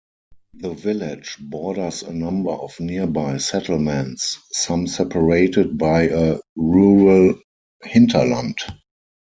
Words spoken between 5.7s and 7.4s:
by a rural